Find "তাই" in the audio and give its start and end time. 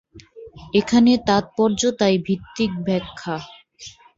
1.99-2.15